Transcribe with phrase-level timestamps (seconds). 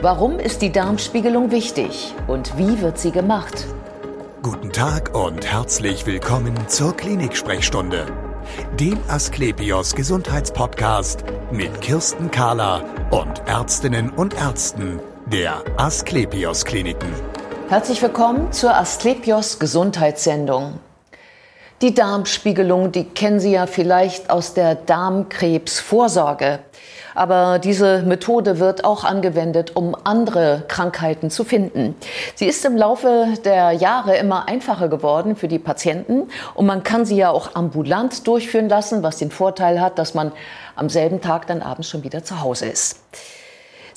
[0.00, 3.66] Warum ist die Darmspiegelung wichtig und wie wird sie gemacht?
[4.44, 8.06] Guten Tag und herzlich willkommen zur Klinik-Sprechstunde,
[8.78, 17.12] dem Asklepios Gesundheitspodcast mit Kirsten Kahler und Ärztinnen und Ärzten der Asklepios Kliniken.
[17.68, 20.78] Herzlich willkommen zur Asklepios Gesundheitssendung.
[21.82, 26.60] Die Darmspiegelung, die kennen Sie ja vielleicht aus der Darmkrebsvorsorge.
[27.14, 31.94] Aber diese Methode wird auch angewendet, um andere Krankheiten zu finden.
[32.34, 37.04] Sie ist im Laufe der Jahre immer einfacher geworden für die Patienten und man kann
[37.04, 40.32] sie ja auch ambulant durchführen lassen, was den Vorteil hat, dass man
[40.76, 43.00] am selben Tag dann abends schon wieder zu Hause ist.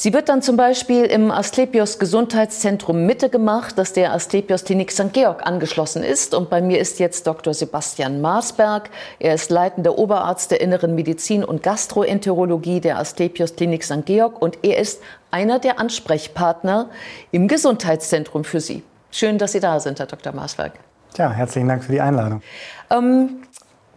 [0.02, 5.14] Sie wird dann zum Beispiel im Asklepios Gesundheitszentrum Mitte gemacht, das der Asklepios Klinik St.
[5.14, 6.34] Georg angeschlossen ist.
[6.34, 7.54] Und bei mir ist jetzt Dr.
[7.54, 8.90] Sebastian Maasberg.
[9.20, 14.04] Er ist leitender Oberarzt der Inneren Medizin und Gastroenterologie der Asklepios Klinik St.
[14.08, 14.42] Georg.
[14.42, 16.90] Und er ist einer der Ansprechpartner
[17.30, 18.82] im Gesundheitszentrum für Sie.
[19.12, 20.34] Schön, dass Sie da sind, Herr Dr.
[20.34, 20.80] Maasberg.
[21.16, 22.42] Ja, herzlichen Dank für die Einladung.
[22.90, 23.44] Ähm,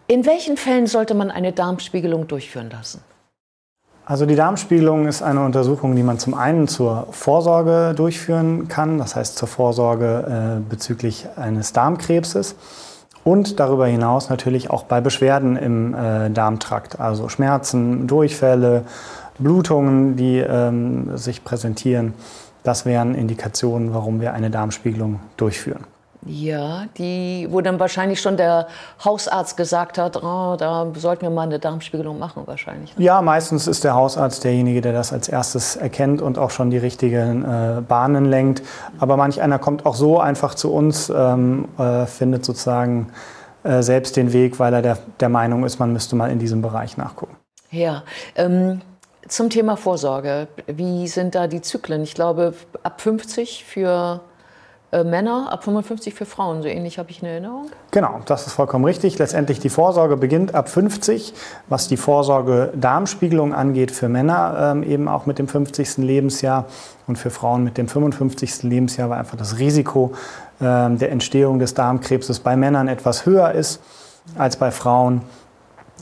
[0.05, 3.01] in welchen Fällen sollte man eine Darmspiegelung durchführen lassen?
[4.07, 9.15] Also die Darmspiegelung ist eine Untersuchung, die man zum einen zur Vorsorge durchführen kann, das
[9.15, 12.55] heißt zur Vorsorge äh, bezüglich eines Darmkrebses
[13.23, 18.83] und darüber hinaus natürlich auch bei Beschwerden im äh, Darmtrakt, also Schmerzen, Durchfälle,
[19.39, 22.13] Blutungen, die ähm, sich präsentieren.
[22.61, 25.94] Das wären Indikationen, warum wir eine Darmspiegelung durchführen.
[26.25, 28.67] Ja, die, wo dann wahrscheinlich schon der
[29.03, 32.97] Hausarzt gesagt hat, oh, da sollten wir mal eine Darmspiegelung machen wahrscheinlich.
[32.97, 33.03] Ne?
[33.03, 36.77] Ja, meistens ist der Hausarzt derjenige, der das als erstes erkennt und auch schon die
[36.77, 38.63] richtigen äh, Bahnen lenkt.
[38.99, 43.11] Aber manch einer kommt auch so einfach zu uns, ähm, äh, findet sozusagen
[43.63, 46.61] äh, selbst den Weg, weil er der, der Meinung ist, man müsste mal in diesem
[46.61, 47.35] Bereich nachgucken.
[47.71, 48.03] Ja,
[48.35, 48.81] ähm,
[49.27, 50.47] zum Thema Vorsorge.
[50.67, 52.03] Wie sind da die Zyklen?
[52.03, 54.21] Ich glaube, ab 50 für
[54.95, 56.61] äh, Männer, ab 55 für Frauen.
[56.61, 57.67] So ähnlich habe ich eine Erinnerung.
[57.91, 59.17] Genau, das ist vollkommen richtig.
[59.17, 61.33] Letztendlich die Vorsorge beginnt ab 50,
[61.67, 65.97] was die Vorsorge Darmspiegelung angeht für Männer ähm, eben auch mit dem 50.
[65.97, 66.65] Lebensjahr
[67.07, 68.63] und für Frauen mit dem 55.
[68.63, 70.13] Lebensjahr, weil einfach das Risiko
[70.61, 73.81] ähm, der Entstehung des Darmkrebses bei Männern etwas höher ist
[74.37, 75.21] als bei Frauen.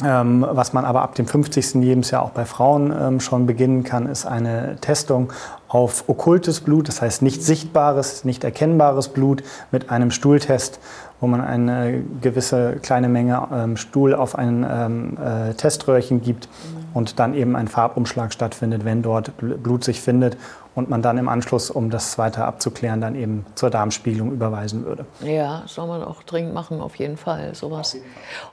[0.04, 1.76] Ähm, was man aber ab dem 50.
[1.76, 5.32] Lebensjahr auch bei Frauen ähm, schon beginnen kann, ist eine Testung
[5.68, 10.80] auf okkultes Blut, das heißt nicht sichtbares, nicht erkennbares Blut mit einem Stuhltest,
[11.20, 16.50] wo man eine gewisse kleine Menge ähm, Stuhl auf ein ähm, äh, Teströhrchen gibt
[16.96, 20.38] und dann eben ein Farbumschlag stattfindet, wenn dort Blut sich findet
[20.74, 25.06] und man dann im Anschluss, um das weiter abzuklären, dann eben zur Darmspiegelung überweisen würde.
[25.22, 27.96] Ja, soll man auch dringend machen, auf jeden Fall, sowas.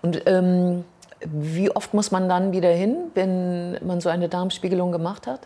[0.02, 0.84] Und ähm
[1.24, 5.40] wie oft muss man dann wieder hin, wenn man so eine Darmspiegelung gemacht hat?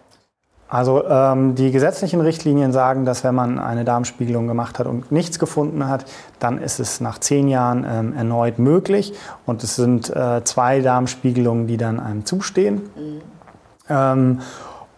[0.69, 5.39] Also ähm, die gesetzlichen Richtlinien sagen, dass wenn man eine Darmspiegelung gemacht hat und nichts
[5.39, 6.07] gefunden hat,
[6.39, 9.12] dann ist es nach zehn Jahren ähm, erneut möglich.
[9.47, 12.77] Und es sind äh, zwei Darmspiegelungen, die dann einem zustehen.
[12.97, 13.21] Mhm.
[13.89, 14.41] Ähm,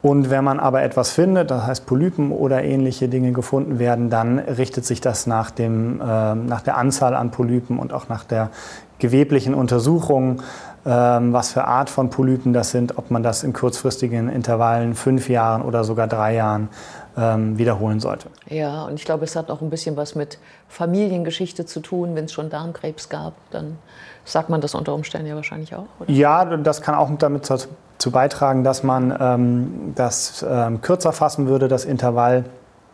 [0.03, 4.39] und wenn man aber etwas findet, das heißt Polypen oder ähnliche Dinge gefunden werden, dann
[4.39, 8.51] richtet sich das nach, dem, äh, nach der Anzahl an Polypen und auch nach der
[8.99, 10.43] geweblichen Untersuchung,
[10.87, 15.29] ähm, was für Art von Polypen das sind, ob man das in kurzfristigen Intervallen, fünf
[15.29, 16.69] Jahren oder sogar drei Jahren
[17.17, 18.29] ähm, wiederholen sollte.
[18.49, 22.15] Ja, und ich glaube, es hat auch ein bisschen was mit Familiengeschichte zu tun.
[22.15, 23.79] Wenn es schon Darmkrebs gab, dann
[24.25, 25.87] sagt man das unter Umständen ja wahrscheinlich auch.
[25.99, 26.11] Oder?
[26.11, 31.69] Ja, das kann auch damit dazu beitragen, dass man ähm, das ähm, kürzer fassen würde,
[31.69, 32.45] das Intervall.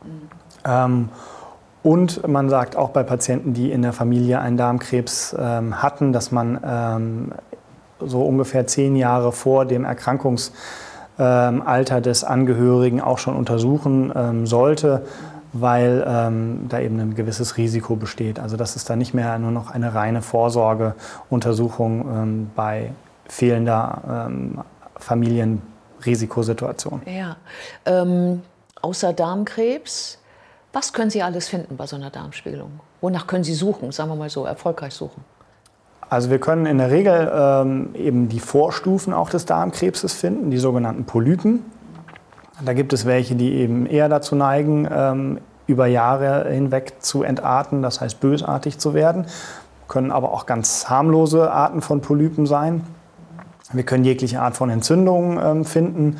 [0.02, 0.30] Mhm.
[0.64, 1.08] Ähm,
[1.82, 6.30] und man sagt auch bei Patienten, die in der Familie einen Darmkrebs ähm, hatten, dass
[6.30, 7.32] man ähm,
[7.98, 15.02] so ungefähr zehn Jahre vor dem Erkrankungsalter ähm, des Angehörigen auch schon untersuchen ähm, sollte,
[15.52, 18.38] weil ähm, da eben ein gewisses Risiko besteht.
[18.38, 22.92] Also das ist dann nicht mehr nur noch eine reine Vorsorgeuntersuchung ähm, bei
[23.26, 24.30] fehlender
[24.96, 27.02] Familienrisikosituation.
[27.06, 27.36] Ja,
[28.82, 30.18] außer Darmkrebs
[30.72, 32.80] was können Sie alles finden bei so einer Darmspiegelung?
[33.00, 35.22] Wonach können Sie suchen, sagen wir mal so, erfolgreich suchen?
[36.08, 40.58] Also wir können in der Regel ähm, eben die Vorstufen auch des Darmkrebses finden, die
[40.58, 41.64] sogenannten Polypen.
[42.64, 47.82] Da gibt es welche, die eben eher dazu neigen, ähm, über Jahre hinweg zu entarten,
[47.82, 49.26] das heißt bösartig zu werden.
[49.88, 52.84] Können aber auch ganz harmlose Arten von Polypen sein.
[53.72, 56.18] Wir können jegliche Art von Entzündungen ähm, finden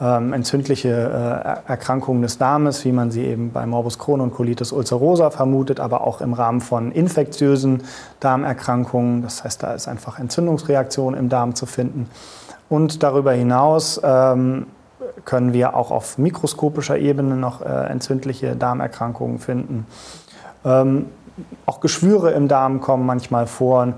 [0.00, 4.72] ähm, entzündliche äh, Erkrankungen des Darmes, wie man sie eben bei Morbus Crohn und Colitis
[4.72, 7.82] ulcerosa vermutet, aber auch im Rahmen von infektiösen
[8.20, 9.22] Darmerkrankungen.
[9.22, 12.08] Das heißt, da ist einfach Entzündungsreaktion im Darm zu finden.
[12.68, 14.66] Und darüber hinaus ähm,
[15.24, 19.86] können wir auch auf mikroskopischer Ebene noch äh, entzündliche Darmerkrankungen finden.
[20.64, 21.06] Ähm,
[21.66, 23.94] auch Geschwüre im Darm kommen manchmal vor.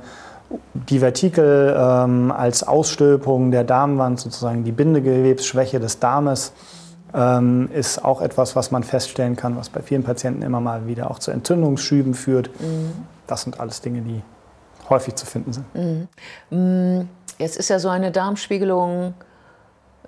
[0.74, 6.52] Divertikel ähm, als Ausstülpung der Darmwand, sozusagen die Bindegewebsschwäche des Darmes,
[7.14, 11.10] ähm, ist auch etwas, was man feststellen kann, was bei vielen Patienten immer mal wieder
[11.10, 12.48] auch zu Entzündungsschüben führt.
[12.60, 12.92] Mhm.
[13.26, 14.22] Das sind alles Dinge, die
[14.88, 15.74] häufig zu finden sind.
[15.74, 16.08] Mhm.
[16.50, 17.08] Mm,
[17.38, 19.14] jetzt ist ja so eine Darmspiegelung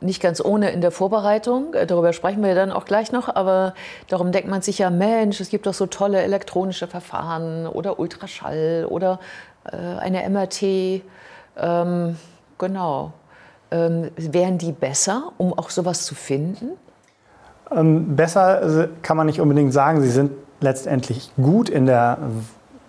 [0.03, 1.75] nicht ganz ohne in der Vorbereitung.
[1.75, 3.35] Äh, darüber sprechen wir dann auch gleich noch.
[3.35, 3.75] Aber
[4.09, 8.87] darum denkt man sich ja, Mensch, es gibt doch so tolle elektronische Verfahren oder Ultraschall
[8.89, 9.21] oder
[9.71, 10.63] eine MRT.
[11.57, 12.17] Ähm,
[12.59, 13.13] genau.
[13.71, 16.71] Ähm, wären die besser, um auch sowas zu finden?
[17.71, 20.03] Ähm, besser kann man nicht unbedingt sagen.
[20.03, 22.19] Sie sind letztendlich gut in der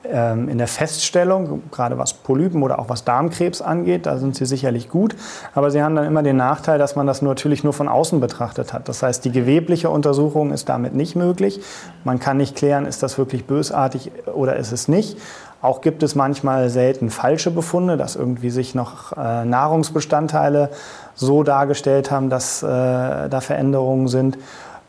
[0.05, 4.45] ähm, in der Feststellung, gerade was Polypen oder auch was Darmkrebs angeht, da sind sie
[4.45, 5.15] sicherlich gut.
[5.55, 8.73] Aber sie haben dann immer den Nachteil, dass man das natürlich nur von außen betrachtet
[8.73, 8.89] hat.
[8.89, 11.61] Das heißt, die gewebliche Untersuchung ist damit nicht möglich.
[12.03, 15.17] Man kann nicht klären, ist das wirklich bösartig oder ist es nicht.
[15.63, 20.69] Auch gibt es manchmal selten falsche Befunde, dass irgendwie sich noch äh, Nahrungsbestandteile
[21.15, 24.37] so dargestellt haben, dass äh, da Veränderungen sind.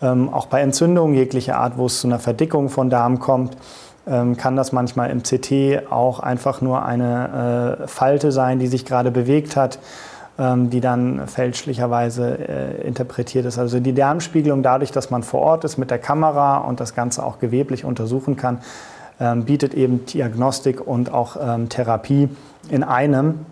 [0.03, 3.57] Ähm, auch bei Entzündungen jeglicher Art, wo es zu einer Verdickung von Darm kommt,
[4.09, 8.85] ähm, kann das manchmal im CT auch einfach nur eine äh, Falte sein, die sich
[8.85, 9.79] gerade bewegt hat,
[10.41, 13.61] ähm, die dann fälschlicherweise äh, interpretiert ist.
[13.61, 17.25] Also die Darmspiegelung, dadurch, dass man vor Ort ist mit der Kamera und das Ganze
[17.25, 18.59] auch geweblich untersuchen kann,
[19.19, 22.29] bietet eben Diagnostik und auch ähm, Therapie
[22.69, 23.47] in einem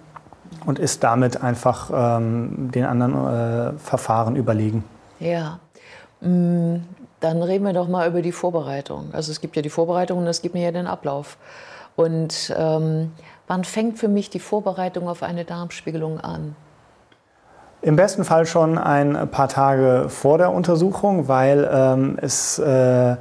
[0.67, 4.85] und ist damit einfach ähm, den anderen äh, Verfahren überlegen.
[5.19, 5.59] Ja.
[6.20, 6.76] Mm,
[7.20, 9.11] dann reden wir doch mal über die Vorbereitung.
[9.12, 11.37] Also es gibt ja die Vorbereitung und es gibt mir ja den Ablauf.
[11.94, 13.12] Und ähm,
[13.47, 16.56] wann fängt für mich die Vorbereitung auf eine Darmspiegelung an?
[17.81, 23.17] Im besten Fall schon ein paar Tage vor der Untersuchung, weil ähm, es äh,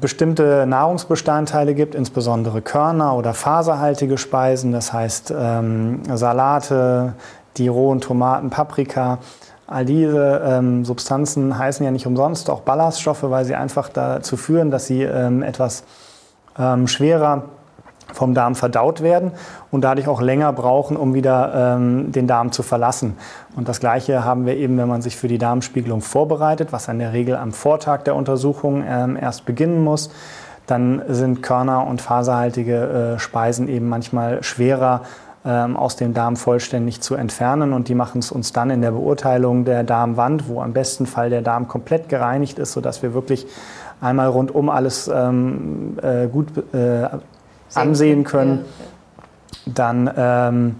[0.00, 7.14] bestimmte Nahrungsbestandteile gibt, insbesondere Körner oder faserhaltige Speisen, das heißt ähm, Salate,
[7.56, 9.18] die rohen Tomaten, Paprika,
[9.66, 14.70] All diese ähm, Substanzen heißen ja nicht umsonst auch Ballaststoffe, weil sie einfach dazu führen,
[14.70, 15.84] dass sie ähm, etwas
[16.58, 17.44] ähm, schwerer
[18.12, 19.32] vom Darm verdaut werden
[19.70, 23.16] und dadurch auch länger brauchen, um wieder ähm, den Darm zu verlassen.
[23.56, 26.98] Und das Gleiche haben wir eben, wenn man sich für die Darmspiegelung vorbereitet, was in
[26.98, 30.10] der Regel am Vortag der Untersuchung ähm, erst beginnen muss.
[30.66, 35.02] Dann sind Körner und faserhaltige äh, Speisen eben manchmal schwerer
[35.44, 37.72] ähm, aus dem Darm vollständig zu entfernen.
[37.72, 41.30] Und die machen es uns dann in der Beurteilung der Darmwand, wo am besten Fall
[41.30, 43.46] der Darm komplett gereinigt ist, sodass wir wirklich
[44.00, 47.08] einmal rundum alles ähm, äh, gut äh,
[47.74, 48.64] ansehen können.
[49.66, 50.76] Dann ähm,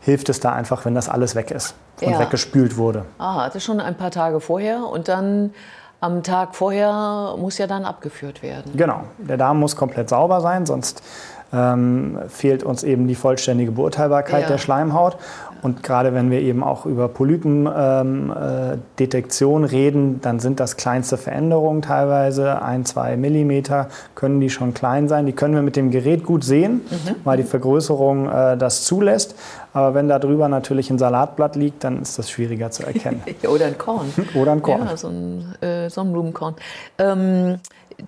[0.00, 2.18] hilft es da einfach, wenn das alles weg ist und ja.
[2.18, 3.04] weggespült wurde.
[3.18, 5.52] Ah, das ist schon ein paar Tage vorher und dann
[6.00, 8.72] am Tag vorher muss ja dann abgeführt werden.
[8.76, 11.02] Genau, der Darm muss komplett sauber sein, sonst
[11.52, 14.48] ähm, fehlt uns eben die vollständige Beurteilbarkeit ja.
[14.48, 15.16] der Schleimhaut.
[15.62, 21.16] Und gerade wenn wir eben auch über Polypendetektion ähm, äh, reden, dann sind das kleinste
[21.16, 22.60] Veränderungen teilweise.
[22.62, 25.24] Ein, zwei Millimeter können die schon klein sein.
[25.24, 27.14] Die können wir mit dem Gerät gut sehen, mhm.
[27.22, 29.36] weil die Vergrößerung äh, das zulässt.
[29.72, 33.22] Aber wenn da drüber natürlich ein Salatblatt liegt, dann ist das schwieriger zu erkennen.
[33.48, 34.12] Oder ein Korn.
[34.34, 34.84] Oder ein Korn.
[34.84, 36.56] Ja, so ein äh, Sonnenblumenkorn.
[36.98, 37.60] Ähm,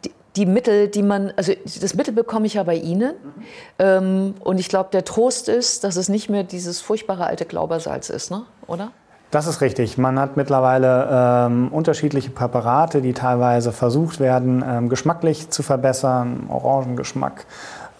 [0.04, 3.12] die, die Mittel, die man, also das Mittel bekomme ich ja bei Ihnen.
[3.12, 3.42] Mhm.
[3.78, 8.10] Ähm, und ich glaube, der Trost ist, dass es nicht mehr dieses furchtbare alte Glaubersalz
[8.10, 8.42] ist, ne?
[8.66, 8.90] oder?
[9.30, 9.98] Das ist richtig.
[9.98, 16.48] Man hat mittlerweile ähm, unterschiedliche Präparate, die teilweise versucht werden, ähm, geschmacklich zu verbessern.
[16.48, 17.46] Orangengeschmack,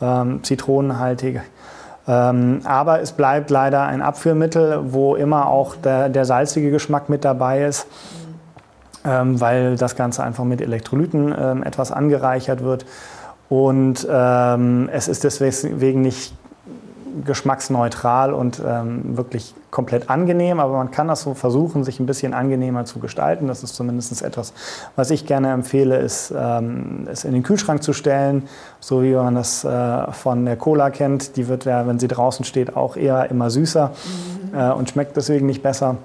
[0.00, 1.40] ähm, zitronenhaltig.
[2.06, 7.24] Ähm, aber es bleibt leider ein Abführmittel, wo immer auch der, der salzige Geschmack mit
[7.24, 7.86] dabei ist.
[7.86, 8.23] Mhm
[9.04, 12.86] ähm, weil das Ganze einfach mit Elektrolyten ähm, etwas angereichert wird.
[13.48, 16.34] Und ähm, es ist deswegen nicht
[17.24, 22.34] geschmacksneutral und ähm, wirklich komplett angenehm, aber man kann das so versuchen, sich ein bisschen
[22.34, 23.46] angenehmer zu gestalten.
[23.46, 24.52] Das ist zumindest etwas,
[24.96, 28.44] was ich gerne empfehle, ist, ähm, es in den Kühlschrank zu stellen,
[28.80, 31.36] so wie man das äh, von der Cola kennt.
[31.36, 33.92] Die wird ja, wenn sie draußen steht, auch eher immer süßer
[34.52, 34.58] mhm.
[34.58, 35.96] äh, und schmeckt deswegen nicht besser.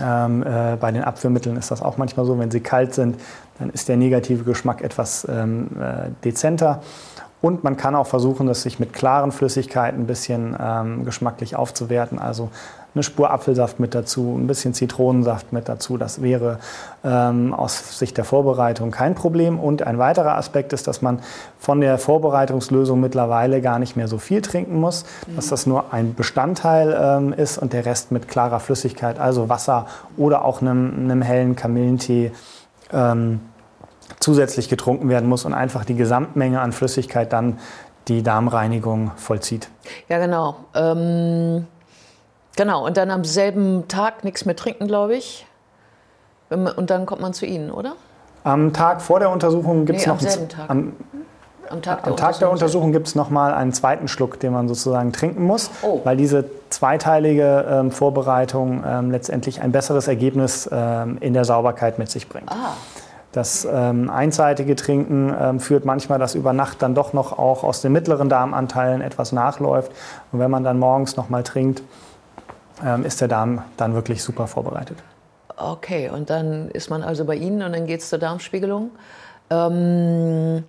[0.00, 3.20] Ähm, äh, bei den Abführmitteln ist das auch manchmal so, wenn sie kalt sind,
[3.58, 6.80] dann ist der negative Geschmack etwas ähm, äh, dezenter.
[7.42, 12.18] Und man kann auch versuchen, das sich mit klaren Flüssigkeiten ein bisschen ähm, geschmacklich aufzuwerten.
[12.18, 12.50] Also
[12.94, 15.96] eine Spur Apfelsaft mit dazu, ein bisschen Zitronensaft mit dazu.
[15.96, 16.58] Das wäre
[17.04, 19.58] ähm, aus Sicht der Vorbereitung kein Problem.
[19.58, 21.20] Und ein weiterer Aspekt ist, dass man
[21.58, 25.36] von der Vorbereitungslösung mittlerweile gar nicht mehr so viel trinken muss, mhm.
[25.36, 29.86] dass das nur ein Bestandteil ähm, ist und der Rest mit klarer Flüssigkeit, also Wasser
[30.16, 32.32] oder auch einem, einem hellen Kamillentee,
[32.92, 33.40] ähm,
[34.20, 37.58] zusätzlich getrunken werden muss und einfach die Gesamtmenge an Flüssigkeit dann
[38.08, 39.68] die Darmreinigung vollzieht.
[40.08, 40.56] Ja, genau.
[40.74, 41.66] Ähm,
[42.56, 45.46] genau, und dann am selben Tag nichts mehr trinken, glaube ich.
[46.50, 47.94] Und dann kommt man zu Ihnen, oder?
[48.44, 50.20] Am Tag vor der Untersuchung gibt es nee, noch...
[50.20, 50.70] Am selben Tag.
[50.70, 50.92] Am,
[51.70, 54.68] am Tag der Am Tag der Untersuchung gibt es nochmal einen zweiten Schluck, den man
[54.68, 56.00] sozusagen trinken muss, oh.
[56.04, 62.10] weil diese zweiteilige ähm, Vorbereitung ähm, letztendlich ein besseres Ergebnis ähm, in der Sauberkeit mit
[62.10, 62.50] sich bringt.
[62.50, 62.74] Ah.
[63.32, 67.80] Das ähm, einseitige Trinken ähm, führt manchmal, dass über Nacht dann doch noch auch aus
[67.80, 69.90] den mittleren Darmanteilen etwas nachläuft.
[70.32, 71.82] Und wenn man dann morgens nochmal trinkt,
[73.04, 74.98] ist der Darm dann wirklich super vorbereitet.
[75.56, 78.90] Okay, und dann ist man also bei Ihnen und dann geht es zur Darmspiegelung.
[79.50, 80.64] Ähm,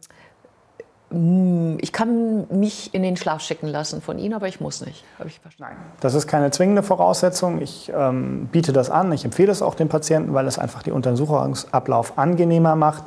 [1.09, 5.03] hm, ich kann mich in den Schlaf schicken lassen von Ihnen, aber ich muss nicht.
[5.25, 5.39] Ich?
[5.59, 7.61] Nein, das ist keine zwingende Voraussetzung.
[7.61, 9.11] Ich ähm, biete das an.
[9.11, 13.03] Ich empfehle es auch den Patienten, weil es einfach den Untersuchungsablauf angenehmer macht.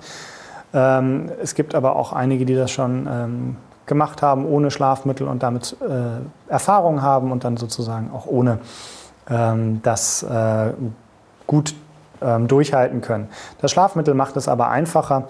[0.72, 5.42] Ähm, es gibt aber auch einige, die das schon ähm, gemacht haben ohne Schlafmittel und
[5.42, 8.58] damit äh, Erfahrung haben und dann sozusagen auch ohne
[9.30, 10.72] ähm, das äh,
[11.46, 11.74] gut
[12.20, 13.28] ähm, durchhalten können.
[13.60, 15.28] Das Schlafmittel macht es aber einfacher,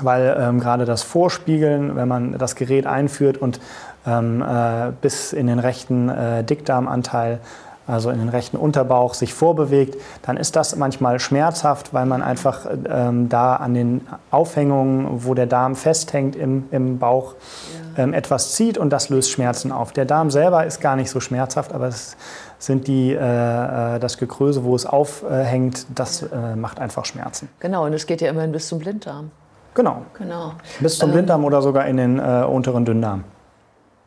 [0.00, 3.60] weil ähm, gerade das Vorspiegeln, wenn man das Gerät einführt und
[4.06, 7.40] ähm, äh, bis in den rechten äh, Dickdarmanteil,
[7.86, 12.66] also in den rechten Unterbauch, sich vorbewegt, dann ist das manchmal schmerzhaft, weil man einfach
[12.88, 17.82] ähm, da an den Aufhängungen, wo der Darm festhängt im, im Bauch, ja.
[18.04, 19.92] Ähm, etwas zieht und das löst Schmerzen auf.
[19.92, 22.16] Der Darm selber ist gar nicht so schmerzhaft, aber es
[22.58, 27.48] sind die, äh, äh das Gekröse, wo es aufhängt, das äh, macht einfach Schmerzen.
[27.60, 29.30] Genau, und es geht ja immerhin bis zum Blinddarm.
[29.74, 30.02] Genau.
[30.18, 30.52] genau.
[30.80, 33.24] Bis zum ähm, Blinddarm oder sogar in den äh, unteren Dünndarm.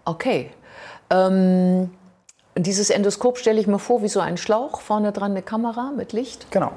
[0.05, 0.51] Okay.
[1.09, 1.89] Ähm,
[2.57, 6.13] dieses Endoskop stelle ich mir vor wie so ein Schlauch, vorne dran eine Kamera mit
[6.13, 6.47] Licht.
[6.51, 6.71] Genau.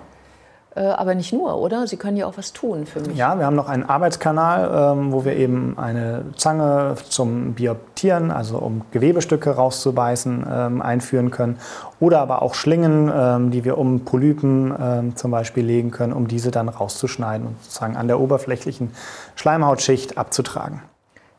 [0.75, 1.87] Äh, aber nicht nur, oder?
[1.87, 3.17] Sie können ja auch was tun für mich.
[3.17, 8.59] Ja, wir haben noch einen Arbeitskanal, ähm, wo wir eben eine Zange zum Bioptieren, also
[8.59, 11.59] um Gewebestücke rauszubeißen, ähm, einführen können.
[12.01, 16.51] Oder aber auch Schlingen, ähm, die wir um Polypen zum Beispiel legen können, um diese
[16.51, 18.93] dann rauszuschneiden und sozusagen an der oberflächlichen
[19.35, 20.83] Schleimhautschicht abzutragen.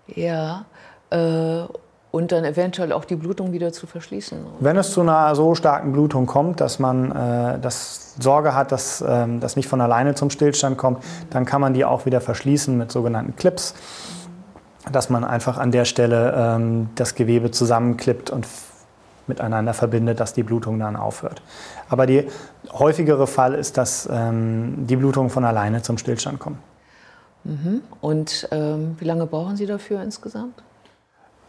[0.08, 0.65] Ja,
[1.12, 1.63] äh,
[2.11, 4.39] und dann eventuell auch die Blutung wieder zu verschließen.
[4.59, 9.03] Wenn es zu einer so starken Blutung kommt, dass man äh, das Sorge hat, dass
[9.07, 12.75] ähm, das nicht von alleine zum Stillstand kommt, dann kann man die auch wieder verschließen
[12.75, 13.75] mit sogenannten Clips,
[14.91, 18.47] dass man einfach an der Stelle ähm, das Gewebe zusammenklippt und
[19.27, 21.43] miteinander verbindet, dass die Blutung dann aufhört.
[21.87, 22.25] Aber der
[22.71, 26.57] häufigere Fall ist, dass ähm, die Blutungen von alleine zum Stillstand kommen.
[27.43, 27.81] Mhm.
[28.01, 30.63] Und ähm, wie lange brauchen Sie dafür insgesamt?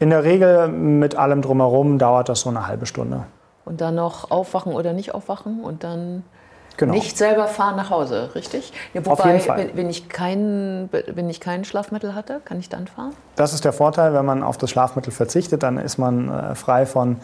[0.00, 3.25] In der Regel mit allem drumherum dauert das so eine halbe Stunde.
[3.66, 6.25] Und dann noch aufwachen oder nicht aufwachen und dann
[6.78, 6.95] genau.
[6.95, 8.73] nicht selber fahren nach Hause, richtig?
[8.95, 9.71] Ja, wobei, Auf jeden Fall.
[9.75, 13.12] Wenn, ich kein, wenn ich kein Schlafmittel hatte, kann ich dann fahren?
[13.37, 16.87] Das ist der Vorteil, wenn man auf das Schlafmittel verzichtet, dann ist man äh, frei
[16.87, 17.19] von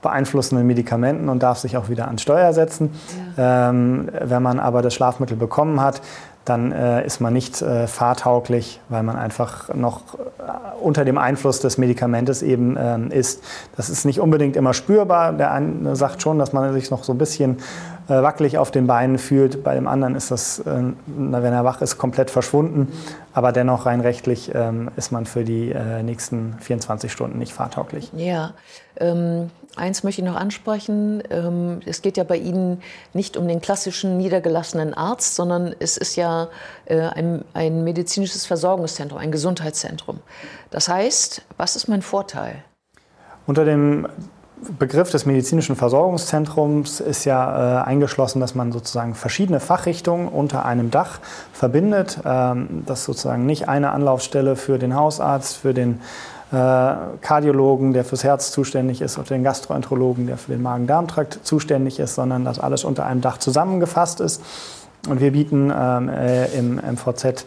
[0.00, 2.94] beeinflussenden Medikamenten und darf sich auch wieder ans Steuer setzen.
[3.36, 3.70] Ja.
[3.70, 6.00] Ähm, wenn man aber das Schlafmittel bekommen hat,
[6.44, 10.02] dann äh, ist man nicht äh, fahrtauglich, weil man einfach noch
[10.84, 13.42] unter dem Einfluss des Medikamentes eben ähm, ist.
[13.76, 15.32] Das ist nicht unbedingt immer spürbar.
[15.32, 17.58] Der eine sagt schon, dass man sich noch so ein bisschen
[18.08, 19.64] äh, wackelig auf den Beinen fühlt.
[19.64, 22.92] Bei dem anderen ist das, äh, wenn er wach ist, komplett verschwunden.
[23.32, 28.12] Aber dennoch rein rechtlich ähm, ist man für die äh, nächsten 24 Stunden nicht fahrtauglich.
[28.14, 28.52] Ja,
[28.96, 31.22] ähm, eins möchte ich noch ansprechen.
[31.30, 36.16] Ähm, es geht ja bei Ihnen nicht um den klassischen niedergelassenen Arzt, sondern es ist
[36.16, 36.48] ja
[36.86, 40.20] äh, ein, ein medizinisches Versorgungszentrum, ein Gesundheitszentrum.
[40.70, 42.64] Das heißt, was ist mein Vorteil?
[43.46, 44.08] Unter dem
[44.78, 50.90] Begriff des medizinischen Versorgungszentrums ist ja äh, eingeschlossen, dass man sozusagen verschiedene Fachrichtungen unter einem
[50.90, 51.18] Dach
[51.52, 52.20] verbindet.
[52.24, 56.00] Ähm, das sozusagen nicht eine Anlaufstelle für den Hausarzt, für den
[56.54, 62.14] Kardiologen, der fürs Herz zuständig ist, oder den Gastroenterologen, der für den Magen-Darm-Trakt zuständig ist,
[62.14, 64.42] sondern dass alles unter einem Dach zusammengefasst ist.
[65.08, 67.46] Und wir bieten ähm, äh, im MVZ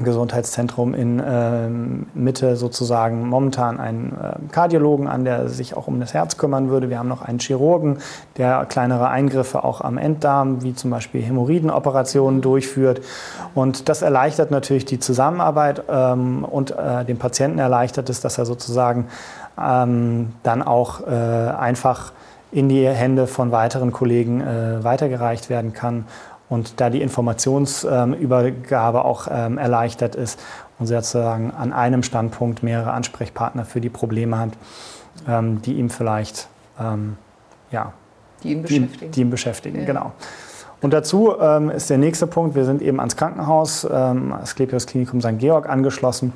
[0.00, 6.14] Gesundheitszentrum in ähm, Mitte sozusagen momentan einen äh, Kardiologen an, der sich auch um das
[6.14, 6.88] Herz kümmern würde.
[6.88, 7.98] Wir haben noch einen Chirurgen,
[8.38, 13.02] der kleinere Eingriffe auch am Enddarm, wie zum Beispiel Hämorrhoidenoperationen durchführt.
[13.54, 18.46] Und das erleichtert natürlich die Zusammenarbeit ähm, und äh, dem Patienten erleichtert es, dass er
[18.46, 19.08] sozusagen
[19.60, 22.12] ähm, dann auch äh, einfach
[22.50, 26.04] in die Hände von weiteren Kollegen äh, weitergereicht werden kann
[26.52, 30.38] und da die Informationsübergabe auch ähm, erleichtert ist
[30.78, 34.50] und sozusagen an einem Standpunkt mehrere Ansprechpartner für die Probleme hat,
[35.26, 37.16] ähm, die ihm vielleicht ähm,
[37.70, 37.94] ja,
[38.42, 39.00] die ihn beschäftigen.
[39.00, 39.86] Die, die ihn beschäftigen, ja.
[39.86, 40.12] genau.
[40.82, 45.22] Und dazu ähm, ist der nächste Punkt, wir sind eben ans Krankenhaus, ähm, Asklepios Klinikum
[45.22, 45.38] St.
[45.38, 46.34] Georg angeschlossen.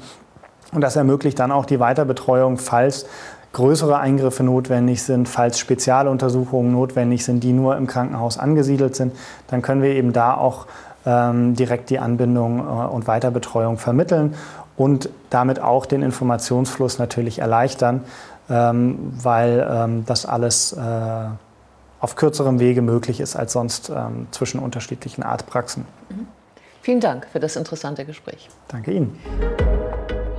[0.73, 3.04] Und das ermöglicht dann auch die Weiterbetreuung, falls
[3.56, 9.16] größere Eingriffe notwendig sind, falls Spezialuntersuchungen notwendig sind, die nur im Krankenhaus angesiedelt sind,
[9.48, 10.66] dann können wir eben da auch
[11.06, 14.34] ähm, direkt die Anbindung äh, und Weiterbetreuung vermitteln
[14.76, 18.04] und damit auch den Informationsfluss natürlich erleichtern,
[18.50, 20.78] ähm, weil ähm, das alles äh,
[22.00, 25.86] auf kürzerem Wege möglich ist als sonst ähm, zwischen unterschiedlichen Arztpraxen.
[26.10, 26.26] Mhm.
[26.82, 28.50] Vielen Dank für das interessante Gespräch.
[28.68, 29.18] Danke Ihnen.